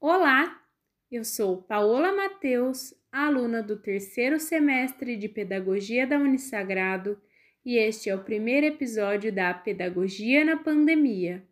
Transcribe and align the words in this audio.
Olá, 0.00 0.62
eu 1.10 1.22
sou 1.24 1.62
Paola 1.62 2.12
Mateus, 2.12 2.94
aluna 3.10 3.62
do 3.62 3.76
terceiro 3.76 4.40
semestre 4.40 5.16
de 5.16 5.28
Pedagogia 5.28 6.06
da 6.06 6.16
Unisagrado, 6.16 7.20
e 7.62 7.76
este 7.76 8.08
é 8.08 8.14
o 8.14 8.24
primeiro 8.24 8.66
episódio 8.66 9.30
da 9.30 9.52
Pedagogia 9.52 10.44
na 10.44 10.56
Pandemia. 10.56 11.46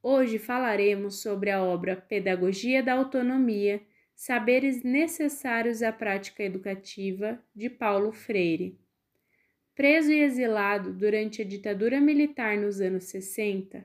Hoje 0.00 0.38
falaremos 0.38 1.20
sobre 1.20 1.50
a 1.50 1.62
obra 1.62 1.96
Pedagogia 1.96 2.80
da 2.80 2.92
Autonomia 2.92 3.82
Saberes 4.24 4.84
Necessários 4.84 5.82
à 5.82 5.90
Prática 5.90 6.44
Educativa, 6.44 7.42
de 7.52 7.68
Paulo 7.68 8.12
Freire. 8.12 8.78
Preso 9.74 10.12
e 10.12 10.22
exilado 10.22 10.92
durante 10.92 11.42
a 11.42 11.44
ditadura 11.44 12.00
militar 12.00 12.56
nos 12.56 12.80
anos 12.80 13.06
60, 13.06 13.84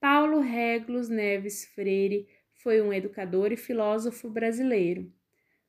Paulo 0.00 0.40
Reglos 0.40 1.10
Neves 1.10 1.66
Freire 1.66 2.26
foi 2.54 2.80
um 2.80 2.94
educador 2.94 3.52
e 3.52 3.58
filósofo 3.58 4.30
brasileiro. 4.30 5.12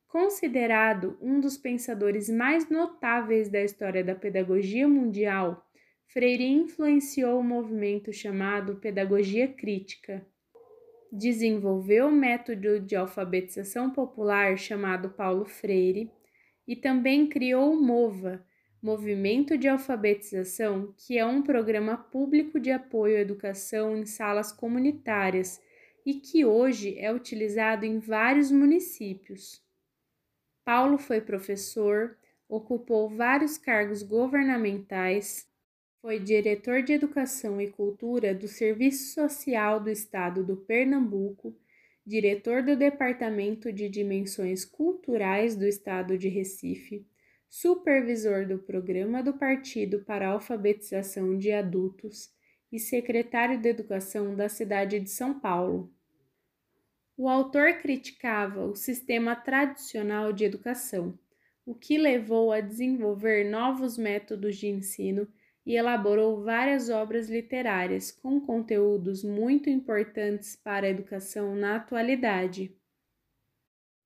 Considerado 0.08 1.18
um 1.22 1.42
dos 1.42 1.58
pensadores 1.58 2.30
mais 2.30 2.70
notáveis 2.70 3.50
da 3.50 3.62
história 3.62 4.02
da 4.02 4.16
pedagogia 4.16 4.88
mundial, 4.88 5.70
Freire 6.08 6.46
influenciou 6.46 7.38
o 7.38 7.44
movimento 7.44 8.14
chamado 8.14 8.78
Pedagogia 8.78 9.50
Crítica. 9.50 10.26
Desenvolveu 11.18 12.08
o 12.08 12.12
método 12.12 12.78
de 12.78 12.94
alfabetização 12.94 13.90
popular 13.90 14.58
chamado 14.58 15.12
Paulo 15.12 15.46
Freire 15.46 16.12
e 16.68 16.76
também 16.76 17.26
criou 17.26 17.72
o 17.72 17.82
MOVA, 17.82 18.46
Movimento 18.84 19.58
de 19.58 19.70
Alfabetização, 19.70 20.94
que 20.98 21.18
é 21.18 21.26
um 21.26 21.42
programa 21.42 21.96
público 21.96 22.60
de 22.60 22.70
apoio 22.70 23.16
à 23.16 23.22
educação 23.22 23.98
em 23.98 24.06
salas 24.06 24.52
comunitárias 24.52 25.62
e 26.06 26.16
que 26.16 26.44
hoje 26.44 27.00
é 27.00 27.14
utilizado 27.14 27.86
em 27.86 27.98
vários 27.98 28.52
municípios. 28.52 29.64
Paulo 30.66 30.98
foi 30.98 31.22
professor, 31.22 32.18
ocupou 32.50 33.10
vários 33.10 33.58
cargos 33.58 34.04
governamentais, 34.04 35.48
foi 36.06 36.20
diretor 36.20 36.84
de 36.84 36.94
Educação 36.94 37.60
e 37.60 37.68
Cultura 37.68 38.32
do 38.32 38.48
Serviço 38.48 39.16
Social 39.16 39.80
do 39.80 39.90
Estado 39.90 40.44
do 40.44 40.56
Pernambuco, 40.56 41.58
diretor 42.06 42.62
do 42.62 42.76
Departamento 42.76 43.74
de 43.74 43.90
Dimensões 43.90 44.64
Culturais 44.64 45.56
do 45.56 45.66
Estado 45.66 46.16
de 46.16 46.28
Recife 46.28 47.04
supervisor 47.50 48.48
do 48.48 48.60
Programa 48.60 49.24
do 49.24 49.34
Partido 49.34 50.04
para 50.06 50.28
Alfabetização 50.28 51.40
de 51.40 51.52
Adultos 51.52 52.30
e 52.72 52.78
secretário 52.78 53.60
de 53.60 53.68
Educação 53.68 54.36
da 54.36 54.48
cidade 54.48 55.00
de 55.00 55.10
São 55.10 55.40
Paulo. 55.40 55.92
O 57.18 57.28
autor 57.28 57.80
criticava 57.80 58.64
o 58.64 58.76
sistema 58.76 59.36
tradicional 59.36 60.32
de 60.32 60.46
educação, 60.46 61.18
o 61.66 61.74
que 61.74 61.98
levou 61.98 62.52
a 62.52 62.62
desenvolver 62.62 63.50
novos 63.50 63.98
métodos 63.98 64.56
de 64.56 64.68
ensino 64.68 65.28
e 65.66 65.76
elaborou 65.76 66.44
várias 66.44 66.90
obras 66.90 67.30
literárias 67.30 68.12
com 68.12 68.40
conteúdos 68.40 69.24
muito 69.24 69.70
importantes 69.70 70.56
para 70.56 70.86
a 70.86 70.90
educação 70.90 71.56
na 71.56 71.78
atualidade. 71.78 72.76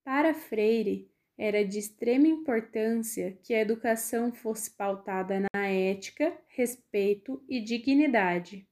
Para 0.03 0.33
Freire, 0.33 1.11
era 1.37 1.63
de 1.63 1.79
extrema 1.79 2.27
importância 2.27 3.37
que 3.43 3.53
a 3.53 3.61
educação 3.61 4.31
fosse 4.31 4.71
pautada 4.71 5.41
na 5.53 5.67
ética, 5.67 6.37
respeito 6.47 7.43
e 7.47 7.61
dignidade. 7.61 8.67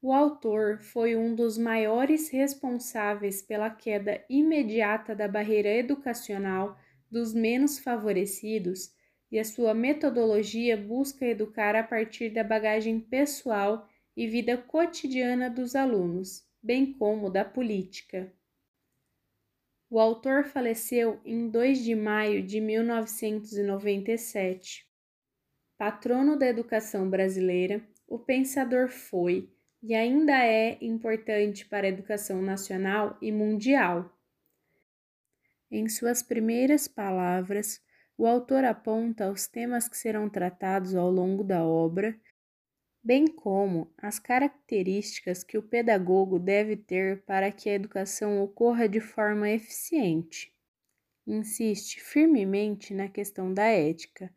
O 0.00 0.12
autor 0.12 0.78
foi 0.80 1.16
um 1.16 1.34
dos 1.34 1.58
maiores 1.58 2.28
responsáveis 2.28 3.42
pela 3.42 3.68
queda 3.68 4.24
imediata 4.30 5.14
da 5.14 5.26
barreira 5.26 5.68
educacional 5.68 6.78
dos 7.10 7.34
menos 7.34 7.78
favorecidos 7.78 8.92
e 9.30 9.38
a 9.38 9.44
sua 9.44 9.74
metodologia 9.74 10.74
busca 10.76 11.26
educar 11.26 11.76
a 11.76 11.82
partir 11.82 12.30
da 12.30 12.42
bagagem 12.42 12.98
pessoal 12.98 13.86
e 14.16 14.26
vida 14.26 14.56
cotidiana 14.56 15.50
dos 15.50 15.76
alunos, 15.76 16.48
bem 16.62 16.90
como 16.92 17.28
da 17.30 17.44
política. 17.44 18.32
O 19.90 19.98
autor 19.98 20.44
faleceu 20.44 21.18
em 21.24 21.48
2 21.48 21.82
de 21.82 21.94
maio 21.94 22.42
de 22.42 22.60
1997. 22.60 24.86
Patrono 25.78 26.38
da 26.38 26.46
educação 26.46 27.08
brasileira, 27.08 27.82
o 28.06 28.18
pensador 28.18 28.88
foi 28.88 29.50
e 29.82 29.94
ainda 29.94 30.44
é 30.44 30.76
importante 30.80 31.64
para 31.66 31.86
a 31.86 31.90
educação 31.90 32.42
nacional 32.42 33.16
e 33.22 33.30
mundial. 33.30 34.12
Em 35.70 35.88
suas 35.88 36.22
primeiras 36.22 36.88
palavras, 36.88 37.80
o 38.18 38.26
autor 38.26 38.64
aponta 38.64 39.30
os 39.30 39.46
temas 39.46 39.88
que 39.88 39.96
serão 39.96 40.28
tratados 40.28 40.94
ao 40.94 41.10
longo 41.10 41.42
da 41.42 41.64
obra 41.64 42.14
bem 43.08 43.26
como 43.26 43.90
as 43.96 44.18
características 44.18 45.42
que 45.42 45.56
o 45.56 45.62
pedagogo 45.62 46.38
deve 46.38 46.76
ter 46.76 47.22
para 47.22 47.50
que 47.50 47.70
a 47.70 47.72
educação 47.72 48.42
ocorra 48.42 48.86
de 48.86 49.00
forma 49.00 49.48
eficiente. 49.48 50.52
Insiste 51.26 52.00
firmemente 52.02 52.92
na 52.92 53.08
questão 53.08 53.54
da 53.54 53.64
ética, 53.64 54.30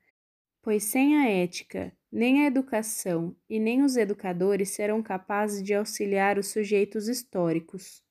pois 0.62 0.84
sem 0.86 1.18
a 1.18 1.30
ética, 1.30 1.92
nem 2.12 2.44
a 2.44 2.48
educação 2.48 3.36
e 3.50 3.60
nem 3.60 3.84
os 3.84 3.98
educadores 3.98 4.70
serão 4.70 5.04
capazes 5.04 5.62
de 5.62 5.74
auxiliar 5.74 6.38
os 6.38 6.48
sujeitos 6.48 7.10
históricos. 7.10 8.02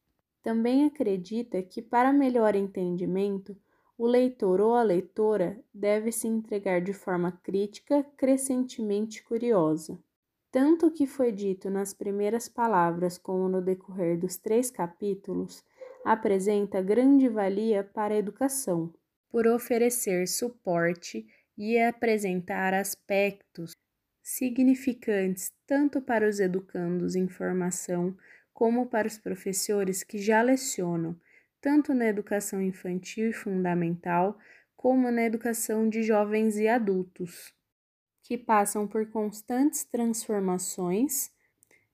Também 0.43 0.85
acredita 0.85 1.63
que, 1.63 1.81
para 1.81 2.13
melhor 2.13 2.55
entendimento, 2.55 3.57
o 4.01 4.07
leitor 4.07 4.63
ou 4.63 4.75
a 4.75 4.83
leitora 4.83 5.63
deve 5.75 6.11
se 6.11 6.27
entregar 6.27 6.81
de 6.81 6.91
forma 6.91 7.39
crítica, 7.43 8.03
crescentemente 8.17 9.23
curiosa. 9.23 9.99
Tanto 10.51 10.87
o 10.87 10.91
que 10.91 11.07
foi 11.07 11.31
dito 11.31 11.69
nas 11.69 11.93
primeiras 11.93 12.49
palavras 12.49 13.19
como 13.19 13.47
no 13.47 13.61
decorrer 13.61 14.19
dos 14.19 14.39
três 14.39 14.71
capítulos 14.71 15.63
apresenta 16.03 16.81
grande 16.81 17.29
valia 17.29 17.85
para 17.85 18.15
a 18.15 18.17
educação, 18.17 18.91
por 19.31 19.47
oferecer 19.47 20.27
suporte 20.27 21.27
e 21.59 21.79
apresentar 21.79 22.73
aspectos 22.73 23.73
significantes 24.23 25.53
tanto 25.67 26.01
para 26.01 26.27
os 26.27 26.41
educandos 26.41 27.15
em 27.15 27.29
formação 27.29 28.17
como 28.55 28.87
para 28.87 29.07
os 29.07 29.19
professores 29.19 30.03
que 30.03 30.17
já 30.17 30.41
lecionam, 30.41 31.15
tanto 31.61 31.93
na 31.93 32.07
educação 32.07 32.63
infantil 32.63 33.31
e 33.31 33.33
fundamental, 33.33 34.39
como 34.77 35.11
na 35.11 35.23
educação 35.23 35.89
de 35.89 36.03
jovens 36.03 36.57
e 36.57 36.67
adultos 36.67 37.53
que 38.23 38.39
passam 38.39 38.87
por 38.87 39.11
constantes 39.11 39.85
transformações 39.85 41.33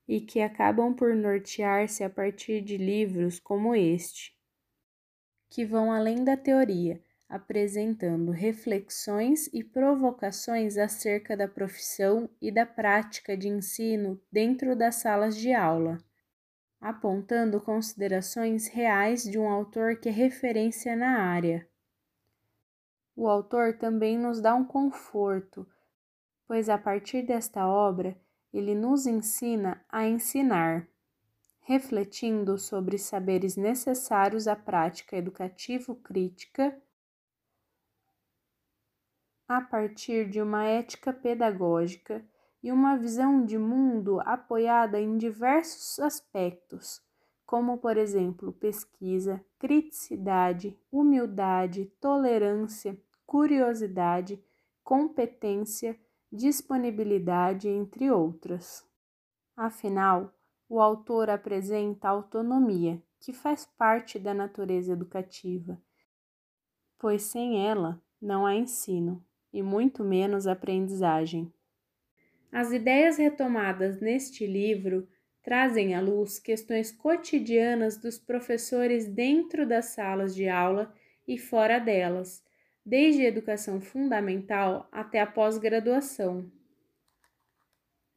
e 0.06 0.20
que 0.20 0.40
acabam 0.40 0.94
por 0.94 1.14
nortear-se 1.14 2.04
a 2.04 2.10
partir 2.10 2.60
de 2.60 2.76
livros 2.76 3.40
como 3.40 3.74
este, 3.74 4.36
que 5.48 5.64
vão 5.64 5.90
além 5.90 6.22
da 6.22 6.36
teoria, 6.36 7.02
apresentando 7.26 8.30
reflexões 8.30 9.48
e 9.52 9.64
provocações 9.64 10.76
acerca 10.76 11.36
da 11.36 11.48
profissão 11.48 12.28
e 12.40 12.52
da 12.52 12.66
prática 12.66 13.36
de 13.36 13.48
ensino 13.48 14.20
dentro 14.30 14.76
das 14.76 14.96
salas 14.96 15.36
de 15.36 15.52
aula, 15.52 15.98
apontando 16.80 17.60
considerações 17.60 18.68
reais 18.68 19.22
de 19.22 19.38
um 19.38 19.48
autor 19.48 19.96
que 19.96 20.08
é 20.08 20.12
referência 20.12 20.94
na 20.94 21.20
área. 21.20 21.68
O 23.14 23.28
autor 23.28 23.78
também 23.78 24.18
nos 24.18 24.40
dá 24.40 24.54
um 24.54 24.64
conforto 24.64 25.66
pois 26.46 26.68
a 26.68 26.78
partir 26.78 27.22
desta 27.22 27.66
obra 27.66 28.16
ele 28.52 28.74
nos 28.74 29.06
ensina 29.06 29.84
a 29.88 30.06
ensinar, 30.06 30.88
refletindo 31.60 32.56
sobre 32.56 32.96
saberes 32.96 33.56
necessários 33.56 34.46
à 34.46 34.54
prática 34.54 35.16
educativo-crítica 35.16 36.80
a 39.48 39.60
partir 39.60 40.28
de 40.30 40.40
uma 40.40 40.64
ética 40.64 41.12
pedagógica 41.12 42.24
e 42.62 42.72
uma 42.72 42.96
visão 42.96 43.44
de 43.44 43.58
mundo 43.58 44.20
apoiada 44.20 45.00
em 45.00 45.16
diversos 45.16 45.98
aspectos, 46.00 47.02
como, 47.44 47.78
por 47.78 47.96
exemplo, 47.96 48.52
pesquisa, 48.52 49.44
criticidade, 49.58 50.76
humildade, 50.90 51.86
tolerância, 52.00 53.00
curiosidade, 53.24 54.42
competência 54.82 55.98
disponibilidade, 56.30 57.68
entre 57.68 58.10
outras. 58.10 58.84
Afinal, 59.56 60.32
o 60.68 60.80
autor 60.80 61.30
apresenta 61.30 62.08
autonomia, 62.08 63.02
que 63.20 63.32
faz 63.32 63.64
parte 63.64 64.18
da 64.18 64.34
natureza 64.34 64.92
educativa, 64.92 65.80
pois 66.98 67.22
sem 67.22 67.66
ela 67.66 68.00
não 68.20 68.44
há 68.44 68.54
ensino 68.54 69.24
e 69.52 69.62
muito 69.62 70.04
menos 70.04 70.46
aprendizagem. 70.46 71.52
As 72.56 72.72
ideias 72.72 73.18
retomadas 73.18 74.00
neste 74.00 74.46
livro 74.46 75.06
trazem 75.42 75.94
à 75.94 76.00
luz 76.00 76.38
questões 76.38 76.90
cotidianas 76.90 77.98
dos 77.98 78.18
professores 78.18 79.06
dentro 79.06 79.68
das 79.68 79.90
salas 79.90 80.34
de 80.34 80.48
aula 80.48 80.90
e 81.28 81.36
fora 81.36 81.78
delas, 81.78 82.42
desde 82.82 83.26
a 83.26 83.28
educação 83.28 83.78
fundamental 83.78 84.88
até 84.90 85.20
a 85.20 85.26
pós-graduação. 85.26 86.50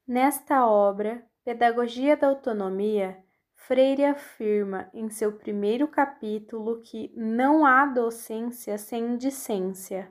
Nesta 0.07 0.65
obra, 0.65 1.21
Pedagogia 1.44 2.15
da 2.15 2.27
Autonomia, 2.27 3.21
Freire 3.53 4.06
afirma 4.06 4.89
em 4.94 5.09
seu 5.09 5.33
primeiro 5.33 5.86
capítulo 5.86 6.80
que 6.80 7.12
não 7.13 7.65
há 7.65 7.86
docência 7.88 8.77
sem 8.77 9.18
discência. 9.18 10.09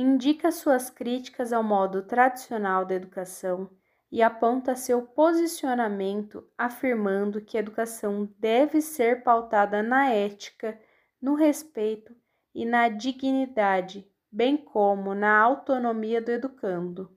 Indica 0.00 0.52
suas 0.52 0.88
críticas 0.88 1.52
ao 1.52 1.60
modo 1.60 2.04
tradicional 2.04 2.84
da 2.84 2.94
educação 2.94 3.68
e 4.12 4.22
aponta 4.22 4.76
seu 4.76 5.02
posicionamento 5.02 6.48
afirmando 6.56 7.40
que 7.40 7.56
a 7.56 7.60
educação 7.60 8.32
deve 8.38 8.80
ser 8.80 9.24
pautada 9.24 9.82
na 9.82 10.08
ética, 10.08 10.80
no 11.20 11.34
respeito 11.34 12.14
e 12.54 12.64
na 12.64 12.88
dignidade, 12.88 14.08
bem 14.30 14.56
como 14.56 15.16
na 15.16 15.36
autonomia 15.36 16.22
do 16.22 16.30
educando. 16.30 17.12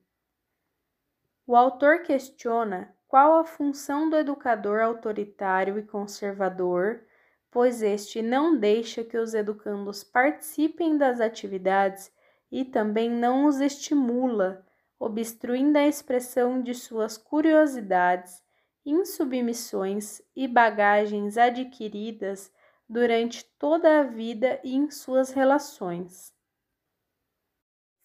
O 1.45 1.55
autor 1.55 2.01
questiona 2.01 2.95
qual 3.07 3.37
a 3.37 3.45
função 3.45 4.09
do 4.09 4.17
educador 4.17 4.81
autoritário 4.81 5.77
e 5.77 5.83
conservador, 5.83 7.03
pois 7.51 7.83
este 7.83 8.23
não 8.23 8.57
deixa 8.57 9.03
que 9.03 9.19
os 9.19 9.35
educandos 9.35 10.03
participem 10.03 10.97
das 10.97 11.21
atividades 11.21 12.11
e 12.51 12.65
também 12.65 13.09
não 13.09 13.45
os 13.45 13.61
estimula, 13.61 14.65
obstruindo 14.99 15.77
a 15.77 15.87
expressão 15.87 16.61
de 16.61 16.73
suas 16.73 17.17
curiosidades, 17.17 18.43
insubmissões 18.85 20.21
e 20.35 20.47
bagagens 20.47 21.37
adquiridas 21.37 22.51
durante 22.89 23.45
toda 23.57 24.01
a 24.01 24.03
vida 24.03 24.59
e 24.63 24.75
em 24.75 24.91
suas 24.91 25.31
relações. 25.31 26.33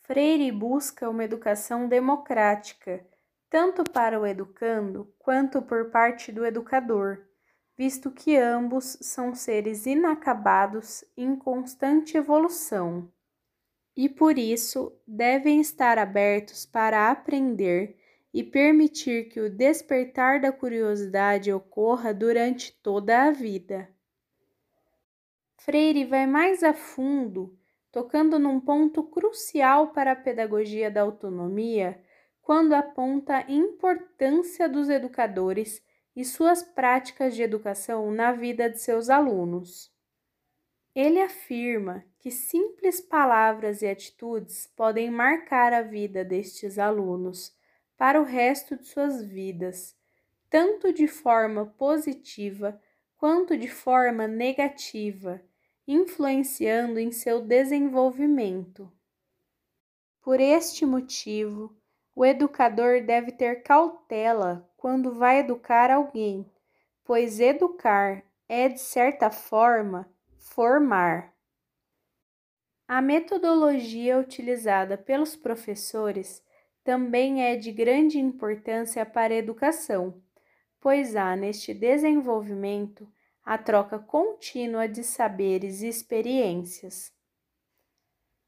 Freire 0.03 0.53
busca 0.53 1.11
uma 1.11 1.25
educação 1.25 1.89
democrática 1.89 3.05
tanto 3.51 3.85
para 3.85 4.21
o 4.21 4.27
educando 4.27 5.13
quanto 5.19 5.63
por 5.63 5.91
parte 5.91 6.31
do 6.31 6.45
educador, 6.45 7.25
visto 7.77 8.11
que 8.11 8.37
ambos 8.37 8.99
são 9.01 9.35
seres 9.35 9.87
inacabados 9.87 11.05
em 11.17 11.35
constante 11.37 12.17
evolução 12.17 13.11
e 13.97 14.09
por 14.09 14.37
isso 14.39 14.93
devem 15.07 15.61
estar 15.61 15.99
abertos 15.99 16.67
para 16.67 17.11
aprender 17.11 17.97
e 18.33 18.45
permitir 18.45 19.31
que 19.31 19.41
o 19.41 19.49
despertar 19.49 20.41
da 20.41 20.53
curiosidade 20.53 21.51
ocorra 21.51 22.13
durante 22.13 22.73
toda 22.83 23.23
a 23.25 23.31
vida. 23.31 23.89
Freire 25.57 26.05
vai 26.05 26.27
mais 26.27 26.63
a 26.63 26.75
fundo, 26.75 27.59
tocando 27.91 28.39
num 28.39 28.61
ponto 28.61 29.03
crucial 29.03 29.89
para 29.93 30.13
a 30.13 30.17
pedagogia 30.17 30.91
da 30.91 31.01
autonomia 31.01 31.99
quando 32.43 32.75
aponta 32.75 33.39
a 33.39 33.51
importância 33.51 34.69
dos 34.69 34.91
educadores 34.91 35.83
e 36.15 36.25
suas 36.25 36.63
práticas 36.63 37.35
de 37.35 37.43
educação 37.43 38.11
na 38.11 38.33
vida 38.33 38.69
de 38.69 38.79
seus 38.79 39.09
alunos. 39.09 39.96
Ele 40.97 41.21
afirma 41.21 42.03
que 42.19 42.31
simples 42.31 43.03
palavras 43.03 43.83
e 43.83 43.87
atitudes 43.87 44.67
podem 44.75 45.11
marcar 45.11 45.71
a 45.75 45.83
vida 45.83 46.25
destes 46.25 46.79
alunos 46.79 47.55
para 47.99 48.19
o 48.19 48.25
resto 48.25 48.79
de 48.79 48.87
suas 48.87 49.23
vidas, 49.23 49.95
tanto 50.49 50.91
de 50.95 51.07
forma 51.07 51.67
positiva 51.67 52.81
quanto 53.19 53.59
de 53.59 53.69
forma 53.69 54.27
negativa, 54.27 55.43
influenciando 55.87 56.99
em 56.99 57.13
seu 57.13 57.43
desenvolvimento. 57.43 58.91
Por 60.23 60.41
este 60.41 60.87
motivo, 60.87 61.77
o 62.15 62.25
educador 62.25 63.03
deve 63.05 63.33
ter 63.33 63.63
cautela 63.63 64.67
quando 64.79 65.13
vai 65.13 65.41
educar 65.41 65.91
alguém, 65.91 66.51
pois 67.05 67.39
educar 67.39 68.25
é, 68.49 68.71
de 68.71 68.81
certa 68.81 69.31
forma, 69.31 70.11
formar. 70.57 71.35
A 72.89 73.03
metodologia 73.03 74.19
utilizada 74.19 74.97
pelos 74.97 75.37
professores 75.37 76.43
também 76.83 77.45
é 77.45 77.57
de 77.57 77.71
grande 77.71 78.19
importância 78.19 79.05
para 79.05 79.35
a 79.35 79.37
educação, 79.37 80.19
pois 80.81 81.15
há 81.15 81.37
neste 81.37 81.75
desenvolvimento 81.75 83.07
a 83.45 83.59
troca 83.59 83.99
contínua 83.99 84.89
de 84.89 85.05
saberes 85.05 85.83
e 85.83 85.89
experiências. 85.89 87.13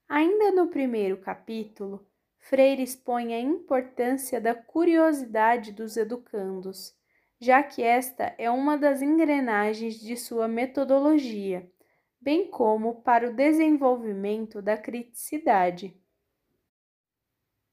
Ainda 0.08 0.50
no 0.52 0.68
primeiro 0.68 1.18
capítulo, 1.18 2.08
Freire 2.38 2.82
expõe 2.82 3.34
a 3.34 3.38
importância 3.38 4.40
da 4.40 4.54
curiosidade 4.54 5.72
dos 5.72 5.98
educandos, 5.98 6.96
já 7.38 7.62
que 7.62 7.82
esta 7.82 8.34
é 8.38 8.50
uma 8.50 8.78
das 8.78 9.02
engrenagens 9.02 10.00
de 10.00 10.16
sua 10.16 10.48
metodologia, 10.48 11.70
bem 12.28 12.46
como 12.46 13.00
para 13.00 13.30
o 13.30 13.32
desenvolvimento 13.32 14.60
da 14.60 14.76
criticidade. 14.76 15.98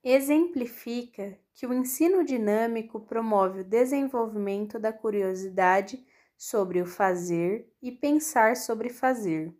Exemplifica 0.01 1.37
que 1.53 1.67
o 1.67 1.73
ensino 1.73 2.23
dinâmico 2.23 3.01
promove 3.01 3.59
o 3.59 3.63
desenvolvimento 3.65 4.79
da 4.79 4.93
curiosidade 4.93 6.07
sobre 6.37 6.81
o 6.81 6.85
fazer 6.85 7.69
e 7.81 7.91
pensar 7.91 8.55
sobre 8.55 8.87
fazer. 8.87 9.53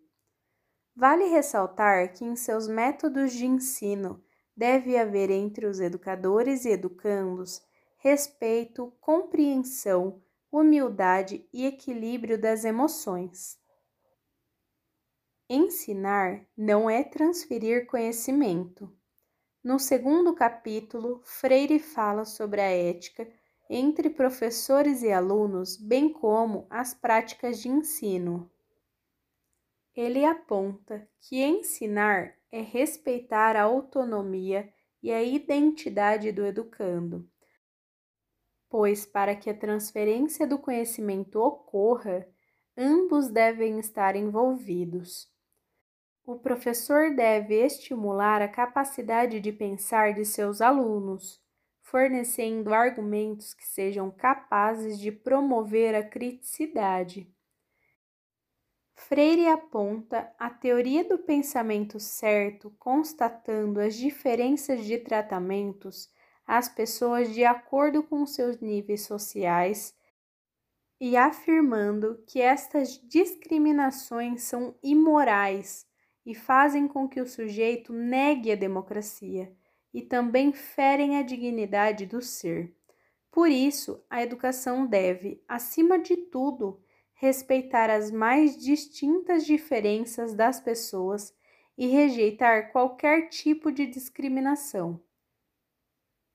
Vale 0.95 1.25
ressaltar 1.25 2.13
que 2.13 2.23
em 2.23 2.37
seus 2.37 2.65
métodos 2.65 3.33
de 3.33 3.45
ensino 3.45 4.23
deve 4.55 4.97
haver 4.97 5.29
entre 5.29 5.65
os 5.65 5.81
educadores 5.81 6.63
e 6.63 6.69
educandos 6.69 7.61
respeito, 7.97 8.93
compreensão, 9.01 10.23
humildade 10.49 11.45
e 11.51 11.65
equilíbrio 11.65 12.39
das 12.39 12.63
emoções. 12.63 13.64
Ensinar 15.47 16.43
não 16.57 16.89
é 16.89 17.03
transferir 17.03 17.85
conhecimento. 17.85 18.91
No 19.63 19.77
segundo 19.77 20.33
capítulo, 20.33 21.21
Freire 21.23 21.77
fala 21.77 22.25
sobre 22.25 22.61
a 22.61 22.69
ética 22.69 23.31
entre 23.69 24.09
professores 24.09 25.03
e 25.03 25.11
alunos, 25.11 25.77
bem 25.77 26.11
como 26.11 26.65
as 26.67 26.95
práticas 26.95 27.61
de 27.61 27.69
ensino. 27.69 28.51
Ele 29.95 30.25
aponta 30.25 31.07
que 31.21 31.43
ensinar 31.43 32.33
é 32.51 32.61
respeitar 32.61 33.55
a 33.55 33.63
autonomia 33.63 34.73
e 35.01 35.11
a 35.11 35.21
identidade 35.21 36.31
do 36.31 36.43
educando, 36.43 37.29
pois 38.67 39.05
para 39.05 39.35
que 39.35 39.51
a 39.51 39.55
transferência 39.55 40.47
do 40.47 40.57
conhecimento 40.57 41.39
ocorra, 41.39 42.27
ambos 42.75 43.29
devem 43.29 43.77
estar 43.77 44.15
envolvidos. 44.15 45.34
O 46.27 46.39
professor 46.39 47.13
deve 47.13 47.53
estimular 47.53 48.41
a 48.41 48.47
capacidade 48.47 49.39
de 49.39 49.51
pensar 49.51 50.15
de 50.15 50.25
seus 50.25 50.59
alunos, 50.59 51.39
fornecendo 51.83 52.73
argumentos 52.73 53.53
que 53.53 53.63
sejam 53.63 54.09
capazes 54.09 54.99
de 54.99 55.11
promover 55.11 55.93
a 55.93 56.03
criticidade. 56.03 57.31
Freire 58.95 59.47
aponta 59.47 60.33
a 60.39 60.49
teoria 60.49 61.07
do 61.07 61.19
pensamento 61.19 61.99
certo, 61.99 62.75
constatando 62.79 63.79
as 63.79 63.93
diferenças 63.95 64.83
de 64.83 64.97
tratamentos 64.97 66.09
às 66.47 66.67
pessoas 66.67 67.35
de 67.35 67.45
acordo 67.45 68.01
com 68.01 68.25
seus 68.25 68.59
níveis 68.59 69.01
sociais 69.01 69.93
e 70.99 71.15
afirmando 71.15 72.23
que 72.25 72.41
estas 72.41 72.97
discriminações 73.07 74.41
são 74.41 74.75
imorais 74.81 75.85
e 76.25 76.33
fazem 76.33 76.87
com 76.87 77.07
que 77.07 77.21
o 77.21 77.27
sujeito 77.27 77.93
negue 77.93 78.51
a 78.51 78.55
democracia 78.55 79.55
e 79.93 80.01
também 80.01 80.51
ferem 80.51 81.17
a 81.17 81.21
dignidade 81.21 82.05
do 82.05 82.21
ser. 82.21 82.75
Por 83.31 83.49
isso, 83.49 84.03
a 84.09 84.23
educação 84.23 84.87
deve, 84.87 85.43
acima 85.47 85.99
de 85.99 86.17
tudo, 86.17 86.81
respeitar 87.13 87.89
as 87.89 88.11
mais 88.11 88.57
distintas 88.57 89.45
diferenças 89.45 90.33
das 90.33 90.59
pessoas 90.59 91.33
e 91.77 91.87
rejeitar 91.87 92.71
qualquer 92.71 93.29
tipo 93.29 93.71
de 93.71 93.85
discriminação. 93.85 95.01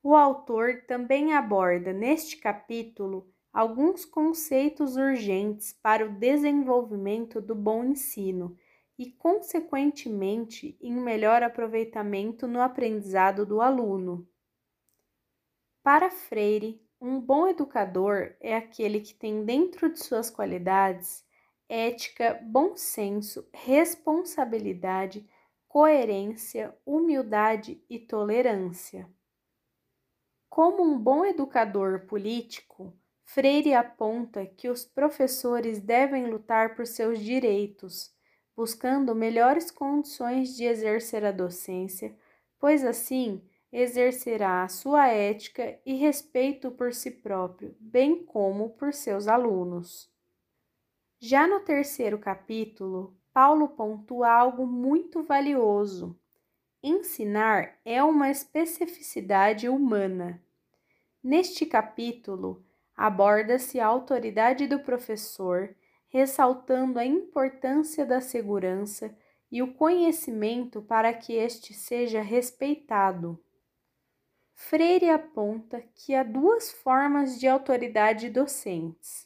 O 0.03 0.15
autor 0.15 0.83
também 0.87 1.33
aborda 1.33 1.93
neste 1.93 2.37
capítulo 2.37 3.31
alguns 3.53 4.05
conceitos 4.05 4.95
urgentes 4.95 5.73
para 5.73 6.05
o 6.05 6.13
desenvolvimento 6.13 7.41
do 7.41 7.53
bom 7.53 7.83
ensino 7.83 8.57
e, 9.01 9.11
consequentemente, 9.13 10.77
em 10.79 10.93
melhor 10.93 11.41
aproveitamento 11.41 12.47
no 12.47 12.61
aprendizado 12.61 13.47
do 13.47 13.59
aluno. 13.59 14.29
Para 15.81 16.11
Freire, 16.11 16.79
um 17.01 17.19
bom 17.19 17.47
educador 17.47 18.35
é 18.39 18.55
aquele 18.55 18.99
que 19.01 19.15
tem 19.15 19.43
dentro 19.43 19.91
de 19.91 19.97
suas 19.97 20.29
qualidades 20.29 21.25
ética, 21.67 22.39
bom 22.43 22.75
senso, 22.75 23.49
responsabilidade, 23.51 25.27
coerência, 25.67 26.77
humildade 26.85 27.83
e 27.89 27.97
tolerância. 27.97 29.09
Como 30.47 30.83
um 30.83 30.99
bom 30.99 31.25
educador 31.25 32.05
político, 32.05 32.95
Freire 33.23 33.73
aponta 33.73 34.45
que 34.45 34.69
os 34.69 34.85
professores 34.85 35.81
devem 35.81 36.29
lutar 36.29 36.75
por 36.75 36.85
seus 36.85 37.19
direitos, 37.19 38.13
buscando 38.55 39.15
melhores 39.15 39.71
condições 39.71 40.55
de 40.55 40.65
exercer 40.65 41.25
a 41.25 41.31
docência, 41.31 42.15
pois 42.59 42.83
assim 42.83 43.41
exercerá 43.71 44.63
a 44.63 44.67
sua 44.67 45.07
ética 45.07 45.79
e 45.85 45.93
respeito 45.95 46.71
por 46.71 46.93
si 46.93 47.11
próprio, 47.11 47.75
bem 47.79 48.25
como 48.25 48.71
por 48.71 48.93
seus 48.93 49.27
alunos. 49.27 50.11
Já 51.19 51.47
no 51.47 51.61
terceiro 51.61 52.19
capítulo, 52.19 53.15
Paulo 53.33 53.69
pontua 53.69 54.29
algo 54.29 54.65
muito 54.67 55.23
valioso. 55.23 56.19
Ensinar 56.83 57.77
é 57.85 58.03
uma 58.03 58.29
especificidade 58.29 59.69
humana. 59.69 60.43
Neste 61.23 61.65
capítulo, 61.65 62.65
aborda-se 62.95 63.79
a 63.79 63.85
autoridade 63.85 64.67
do 64.67 64.79
professor, 64.79 65.75
ressaltando 66.11 66.99
a 66.99 67.05
importância 67.05 68.05
da 68.05 68.19
segurança 68.19 69.17
e 69.49 69.63
o 69.63 69.73
conhecimento 69.73 70.81
para 70.81 71.13
que 71.13 71.33
este 71.33 71.73
seja 71.73 72.21
respeitado. 72.21 73.41
Freire 74.53 75.09
aponta 75.09 75.81
que 75.95 76.13
há 76.13 76.21
duas 76.21 76.69
formas 76.69 77.39
de 77.39 77.47
autoridade 77.47 78.29
docentes: 78.29 79.25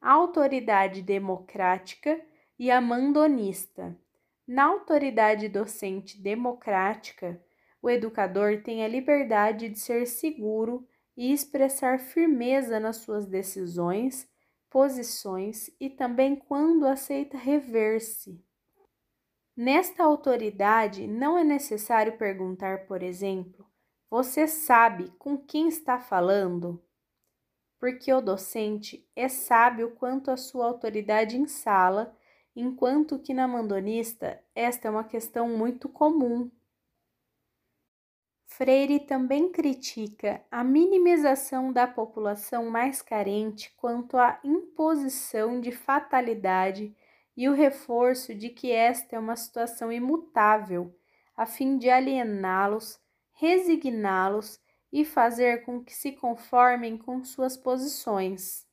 a 0.00 0.12
autoridade 0.12 1.02
democrática 1.02 2.24
e 2.56 2.70
a 2.70 2.80
mandonista. 2.80 3.98
Na 4.46 4.64
autoridade 4.64 5.48
docente 5.48 6.22
democrática, 6.22 7.42
o 7.82 7.90
educador 7.90 8.62
tem 8.62 8.84
a 8.84 8.88
liberdade 8.88 9.68
de 9.68 9.78
ser 9.80 10.06
seguro 10.06 10.86
e 11.16 11.32
expressar 11.32 11.98
firmeza 11.98 12.78
nas 12.78 12.98
suas 12.98 13.26
decisões, 13.26 14.28
posições 14.76 15.70
e 15.80 15.88
também 15.88 16.36
quando 16.36 16.86
aceita 16.86 17.38
rever-se. 17.38 18.44
Nesta 19.56 20.04
autoridade, 20.04 21.06
não 21.06 21.38
é 21.38 21.42
necessário 21.42 22.18
perguntar, 22.18 22.86
por 22.86 23.02
exemplo, 23.02 23.66
você 24.10 24.46
sabe 24.46 25.10
com 25.18 25.38
quem 25.38 25.68
está 25.68 25.98
falando? 25.98 26.84
Porque 27.80 28.12
o 28.12 28.20
docente 28.20 29.08
é 29.16 29.30
sábio 29.30 29.92
quanto 29.92 30.30
à 30.30 30.36
sua 30.36 30.66
autoridade 30.66 31.38
em 31.38 31.46
sala, 31.46 32.14
enquanto 32.54 33.18
que 33.18 33.32
na 33.32 33.48
mandonista 33.48 34.44
esta 34.54 34.88
é 34.88 34.90
uma 34.90 35.04
questão 35.04 35.48
muito 35.48 35.88
comum. 35.88 36.50
Freire 38.56 39.00
também 39.00 39.50
critica 39.50 40.42
a 40.50 40.64
minimização 40.64 41.70
da 41.70 41.86
população 41.86 42.70
mais 42.70 43.02
carente 43.02 43.70
quanto 43.76 44.16
à 44.16 44.40
imposição 44.42 45.60
de 45.60 45.70
fatalidade 45.70 46.96
e 47.36 47.50
o 47.50 47.52
reforço 47.52 48.34
de 48.34 48.48
que 48.48 48.72
esta 48.72 49.14
é 49.14 49.18
uma 49.18 49.36
situação 49.36 49.92
imutável, 49.92 50.90
a 51.36 51.44
fim 51.44 51.76
de 51.76 51.90
aliená-los 51.90 52.98
resigná-los 53.34 54.58
e 54.90 55.04
fazer 55.04 55.62
com 55.66 55.84
que 55.84 55.94
se 55.94 56.12
conformem 56.12 56.96
com 56.96 57.22
suas 57.22 57.58
posições. 57.58 58.66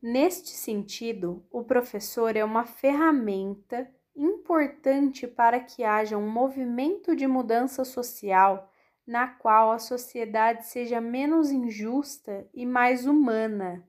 Neste 0.00 0.48
sentido, 0.48 1.44
o 1.50 1.62
professor 1.62 2.34
é 2.34 2.42
uma 2.42 2.64
ferramenta 2.64 3.86
importante 4.16 5.26
para 5.26 5.60
que 5.60 5.84
haja 5.84 6.16
um 6.16 6.28
movimento 6.28 7.14
de 7.14 7.26
mudança 7.26 7.84
social 7.84 8.72
na 9.06 9.28
qual 9.28 9.70
a 9.70 9.78
sociedade 9.78 10.66
seja 10.66 11.00
menos 11.00 11.50
injusta 11.50 12.48
e 12.52 12.66
mais 12.66 13.06
humana. 13.06 13.86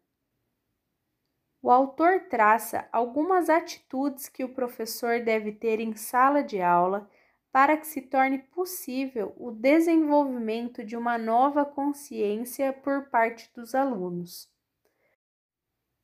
O 1.62 1.72
autor 1.72 2.28
traça 2.30 2.88
algumas 2.92 3.50
atitudes 3.50 4.30
que 4.30 4.44
o 4.44 4.54
professor 4.54 5.22
deve 5.22 5.52
ter 5.52 5.80
em 5.80 5.96
sala 5.96 6.44
de 6.44 6.62
aula 6.62 7.10
para 7.52 7.76
que 7.76 7.88
se 7.88 8.02
torne 8.02 8.38
possível 8.38 9.34
o 9.38 9.50
desenvolvimento 9.50 10.84
de 10.84 10.96
uma 10.96 11.18
nova 11.18 11.66
consciência 11.66 12.72
por 12.72 13.10
parte 13.10 13.52
dos 13.56 13.74
alunos. 13.74 14.48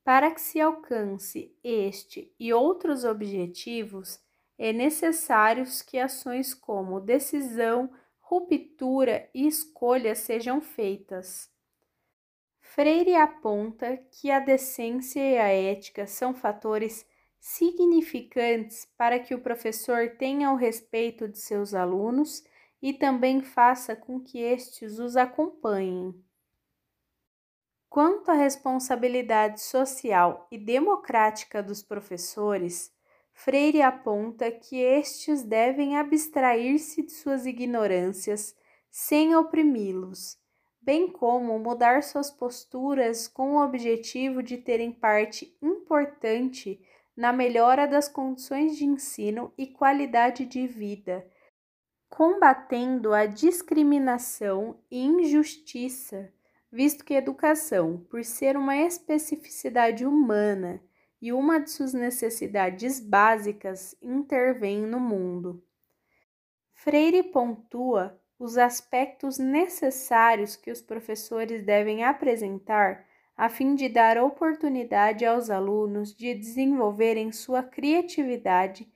Para 0.03 0.31
que 0.31 0.41
se 0.41 0.59
alcance 0.59 1.55
este 1.63 2.33
e 2.37 2.51
outros 2.51 3.05
objetivos, 3.05 4.19
é 4.57 4.73
necessário 4.73 5.63
que 5.87 5.97
ações 5.97 6.53
como 6.53 6.99
decisão, 6.99 7.89
ruptura 8.19 9.29
e 9.33 9.47
escolha 9.47 10.13
sejam 10.13 10.59
feitas. 10.59 11.49
Freire 12.59 13.15
aponta 13.15 13.97
que 14.11 14.31
a 14.31 14.39
decência 14.39 15.19
e 15.19 15.37
a 15.37 15.47
ética 15.47 16.07
são 16.07 16.33
fatores 16.33 17.05
significantes 17.39 18.87
para 18.97 19.19
que 19.19 19.35
o 19.35 19.41
professor 19.41 20.15
tenha 20.17 20.51
o 20.51 20.55
respeito 20.55 21.27
de 21.27 21.37
seus 21.37 21.73
alunos 21.73 22.43
e 22.81 22.91
também 22.93 23.41
faça 23.41 23.95
com 23.95 24.19
que 24.19 24.39
estes 24.39 24.97
os 24.97 25.15
acompanhem. 25.15 26.13
Quanto 27.93 28.31
à 28.31 28.33
responsabilidade 28.33 29.61
social 29.61 30.47
e 30.49 30.57
democrática 30.57 31.61
dos 31.61 31.83
professores, 31.83 32.91
Freire 33.35 33.83
aponta 33.83 34.49
que 34.49 34.77
estes 34.77 35.43
devem 35.43 35.95
abstrair-se 35.95 37.03
de 37.03 37.11
suas 37.11 37.45
ignorâncias 37.45 38.55
sem 38.89 39.35
oprimi-los, 39.35 40.39
bem 40.81 41.07
como 41.07 41.59
mudar 41.59 42.01
suas 42.01 42.31
posturas 42.31 43.27
com 43.27 43.57
o 43.57 43.63
objetivo 43.63 44.41
de 44.41 44.57
terem 44.57 44.91
parte 44.91 45.55
importante 45.61 46.83
na 47.15 47.31
melhora 47.31 47.87
das 47.87 48.07
condições 48.07 48.75
de 48.75 48.85
ensino 48.85 49.53
e 49.55 49.67
qualidade 49.67 50.47
de 50.47 50.65
vida, 50.65 51.23
combatendo 52.09 53.13
a 53.13 53.27
discriminação 53.27 54.79
e 54.89 54.99
injustiça, 54.99 56.33
visto 56.73 57.05
que 57.05 57.13
educação, 57.13 58.03
por 58.09 58.25
ser 58.25 58.57
uma 58.57 58.75
especificidade 58.75 60.07
humana 60.07 60.81
e 61.21 61.31
uma 61.31 61.59
de 61.59 61.69
suas 61.69 61.93
necessidades 61.93 62.99
básicas, 62.99 63.95
intervém 64.01 64.81
no 64.81 64.99
mundo. 64.99 65.63
Freire 66.73 67.21
pontua 67.21 68.19
os 68.39 68.57
aspectos 68.57 69.37
necessários 69.37 70.55
que 70.55 70.71
os 70.71 70.81
professores 70.81 71.63
devem 71.63 72.03
apresentar 72.03 73.05
a 73.37 73.49
fim 73.49 73.75
de 73.75 73.87
dar 73.87 74.17
oportunidade 74.17 75.23
aos 75.25 75.51
alunos 75.51 76.15
de 76.15 76.33
desenvolverem 76.33 77.31
sua 77.31 77.61
criatividade, 77.61 78.91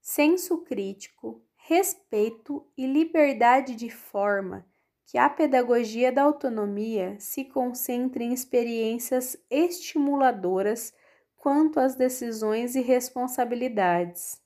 senso 0.00 0.58
crítico, 0.58 1.42
respeito 1.56 2.64
e 2.76 2.86
liberdade 2.86 3.74
de 3.74 3.90
forma, 3.90 4.64
que 5.08 5.16
a 5.16 5.28
pedagogia 5.28 6.12
da 6.12 6.22
autonomia 6.22 7.16
se 7.18 7.46
concentre 7.46 8.22
em 8.22 8.32
experiências 8.32 9.38
estimuladoras 9.50 10.92
quanto 11.34 11.80
às 11.80 11.94
decisões 11.94 12.76
e 12.76 12.82
responsabilidades. 12.82 14.38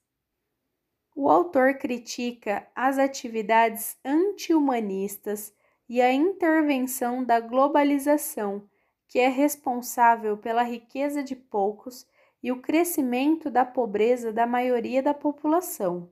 O 1.17 1.29
autor 1.29 1.75
critica 1.75 2.67
as 2.77 2.97
atividades 2.97 3.99
anti-humanistas 4.05 5.53
e 5.89 6.01
a 6.01 6.13
intervenção 6.13 7.25
da 7.25 7.41
globalização 7.41 8.67
que 9.09 9.19
é 9.19 9.29
responsável 9.29 10.39
pela 10.39 10.63
riqueza 10.63 11.25
de 11.25 11.37
poucos 11.37 12.07
e 12.43 12.51
o 12.51 12.63
crescimento 12.63 13.51
da 13.51 13.65
pobreza 13.65 14.33
da 14.33 14.47
maioria 14.47 15.03
da 15.03 15.13
população. 15.13 16.09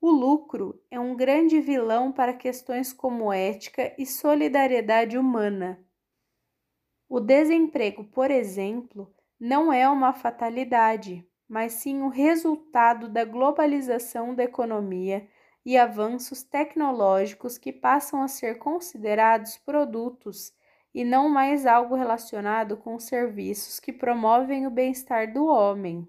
O 0.00 0.10
lucro 0.10 0.82
é 0.90 0.98
um 0.98 1.14
grande 1.14 1.60
vilão 1.60 2.10
para 2.10 2.32
questões 2.32 2.90
como 2.90 3.30
ética 3.30 3.94
e 3.98 4.06
solidariedade 4.06 5.18
humana. 5.18 5.78
O 7.06 7.20
desemprego, 7.20 8.04
por 8.04 8.30
exemplo, 8.30 9.14
não 9.38 9.70
é 9.70 9.86
uma 9.86 10.14
fatalidade, 10.14 11.28
mas 11.46 11.74
sim 11.74 12.00
o 12.00 12.08
resultado 12.08 13.10
da 13.10 13.24
globalização 13.24 14.34
da 14.34 14.44
economia 14.44 15.28
e 15.66 15.76
avanços 15.76 16.42
tecnológicos 16.42 17.58
que 17.58 17.70
passam 17.72 18.22
a 18.22 18.28
ser 18.28 18.58
considerados 18.58 19.58
produtos 19.58 20.54
e 20.94 21.04
não 21.04 21.28
mais 21.28 21.66
algo 21.66 21.94
relacionado 21.94 22.76
com 22.76 22.98
serviços 22.98 23.78
que 23.78 23.92
promovem 23.92 24.66
o 24.66 24.70
bem-estar 24.70 25.30
do 25.32 25.44
homem. 25.44 26.08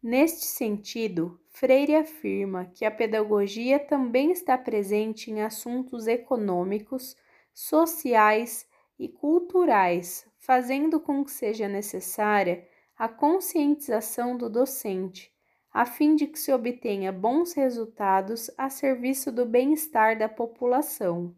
Neste 0.00 0.46
sentido, 0.46 1.40
Freire 1.58 1.96
afirma 1.96 2.66
que 2.66 2.84
a 2.84 2.90
pedagogia 2.90 3.80
também 3.80 4.30
está 4.30 4.56
presente 4.56 5.28
em 5.28 5.42
assuntos 5.42 6.06
econômicos, 6.06 7.16
sociais 7.52 8.64
e 8.96 9.08
culturais, 9.08 10.24
fazendo 10.38 11.00
com 11.00 11.24
que 11.24 11.32
seja 11.32 11.66
necessária 11.66 12.64
a 12.96 13.08
conscientização 13.08 14.36
do 14.36 14.48
docente, 14.48 15.34
a 15.72 15.84
fim 15.84 16.14
de 16.14 16.28
que 16.28 16.38
se 16.38 16.52
obtenha 16.52 17.10
bons 17.10 17.54
resultados 17.54 18.48
a 18.56 18.70
serviço 18.70 19.32
do 19.32 19.44
bem-estar 19.44 20.16
da 20.16 20.28
população. 20.28 21.36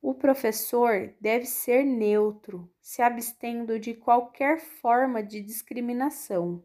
O 0.00 0.14
professor 0.14 1.12
deve 1.20 1.44
ser 1.44 1.84
neutro, 1.84 2.66
se 2.80 3.02
abstendo 3.02 3.78
de 3.78 3.92
qualquer 3.92 4.58
forma 4.58 5.22
de 5.22 5.42
discriminação. 5.42 6.64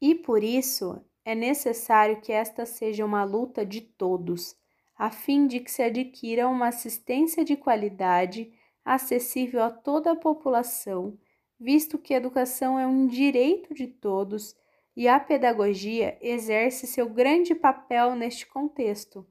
E 0.00 0.14
por 0.14 0.42
isso 0.42 1.04
é 1.30 1.34
necessário 1.34 2.20
que 2.20 2.32
esta 2.32 2.66
seja 2.66 3.04
uma 3.04 3.22
luta 3.22 3.64
de 3.64 3.80
todos, 3.80 4.56
a 4.98 5.10
fim 5.10 5.46
de 5.46 5.60
que 5.60 5.70
se 5.70 5.82
adquira 5.82 6.48
uma 6.48 6.68
assistência 6.68 7.44
de 7.44 7.56
qualidade 7.56 8.52
acessível 8.84 9.62
a 9.62 9.70
toda 9.70 10.10
a 10.10 10.16
população, 10.16 11.16
visto 11.58 11.98
que 11.98 12.14
a 12.14 12.16
educação 12.16 12.78
é 12.78 12.86
um 12.86 13.06
direito 13.06 13.72
de 13.72 13.86
todos 13.86 14.56
e 14.96 15.06
a 15.06 15.20
pedagogia 15.20 16.18
exerce 16.20 16.86
seu 16.86 17.08
grande 17.08 17.54
papel 17.54 18.16
neste 18.16 18.46
contexto, 18.46 19.24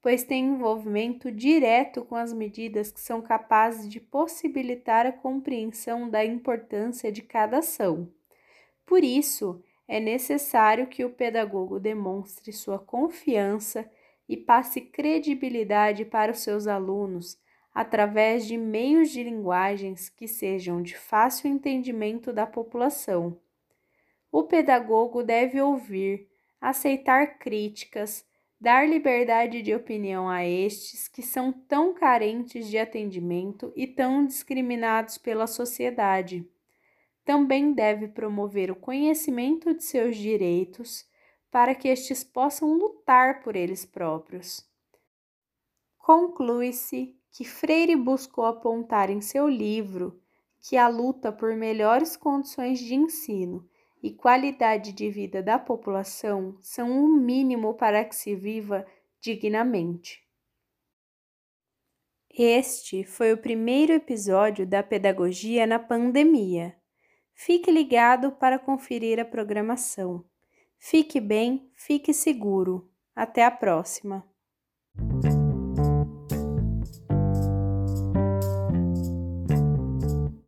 pois 0.00 0.22
tem 0.22 0.44
envolvimento 0.44 1.32
direto 1.32 2.04
com 2.04 2.14
as 2.14 2.32
medidas 2.32 2.92
que 2.92 3.00
são 3.00 3.20
capazes 3.20 3.88
de 3.88 3.98
possibilitar 3.98 5.04
a 5.04 5.12
compreensão 5.12 6.08
da 6.08 6.24
importância 6.24 7.10
de 7.10 7.22
cada 7.22 7.58
ação. 7.58 8.08
Por 8.86 9.02
isso, 9.02 9.62
é 9.92 9.98
necessário 9.98 10.86
que 10.86 11.04
o 11.04 11.10
pedagogo 11.10 11.80
demonstre 11.80 12.52
sua 12.52 12.78
confiança 12.78 13.90
e 14.28 14.36
passe 14.36 14.80
credibilidade 14.80 16.04
para 16.04 16.30
os 16.30 16.38
seus 16.38 16.68
alunos 16.68 17.36
através 17.74 18.46
de 18.46 18.56
meios 18.56 19.10
de 19.10 19.24
linguagens 19.24 20.08
que 20.08 20.28
sejam 20.28 20.80
de 20.80 20.96
fácil 20.96 21.50
entendimento 21.50 22.32
da 22.32 22.46
população. 22.46 23.36
O 24.30 24.44
pedagogo 24.44 25.24
deve 25.24 25.60
ouvir, 25.60 26.28
aceitar 26.60 27.40
críticas, 27.40 28.24
dar 28.60 28.88
liberdade 28.88 29.60
de 29.60 29.74
opinião 29.74 30.28
a 30.28 30.46
estes 30.46 31.08
que 31.08 31.20
são 31.20 31.50
tão 31.52 31.92
carentes 31.92 32.68
de 32.68 32.78
atendimento 32.78 33.72
e 33.74 33.88
tão 33.88 34.24
discriminados 34.24 35.18
pela 35.18 35.48
sociedade 35.48 36.48
também 37.30 37.72
deve 37.72 38.08
promover 38.08 38.72
o 38.72 38.74
conhecimento 38.74 39.72
de 39.72 39.84
seus 39.84 40.16
direitos 40.16 41.08
para 41.48 41.76
que 41.76 41.86
estes 41.86 42.24
possam 42.24 42.76
lutar 42.76 43.40
por 43.44 43.54
eles 43.54 43.84
próprios. 43.84 44.68
Conclui-se 45.96 47.16
que 47.30 47.44
Freire 47.44 47.94
buscou 47.94 48.44
apontar 48.44 49.10
em 49.10 49.20
seu 49.20 49.48
livro 49.48 50.20
que 50.60 50.76
a 50.76 50.88
luta 50.88 51.30
por 51.30 51.54
melhores 51.54 52.16
condições 52.16 52.80
de 52.80 52.96
ensino 52.96 53.64
e 54.02 54.10
qualidade 54.10 54.92
de 54.92 55.08
vida 55.08 55.40
da 55.40 55.56
população 55.56 56.58
são 56.60 56.90
o 56.90 57.04
um 57.04 57.16
mínimo 57.16 57.74
para 57.74 58.04
que 58.04 58.16
se 58.16 58.34
viva 58.34 58.84
dignamente. 59.20 60.20
Este 62.28 63.04
foi 63.04 63.32
o 63.32 63.38
primeiro 63.38 63.92
episódio 63.92 64.66
da 64.66 64.82
Pedagogia 64.82 65.64
na 65.64 65.78
Pandemia. 65.78 66.79
Fique 67.42 67.70
ligado 67.70 68.32
para 68.32 68.58
conferir 68.58 69.18
a 69.18 69.24
programação. 69.24 70.22
Fique 70.78 71.18
bem, 71.18 71.72
fique 71.74 72.12
seguro. 72.12 72.92
Até 73.16 73.46
a 73.46 73.50
próxima! 73.50 74.28